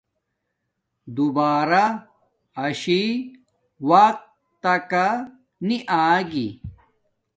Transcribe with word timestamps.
دوبارہ 1.15 1.83
آشی 2.63 3.03
وقت 3.89 4.19
تکا 4.63 5.07
نی 5.67 5.77
آگی 6.07 6.47